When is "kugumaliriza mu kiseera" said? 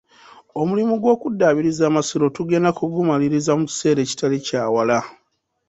2.77-3.99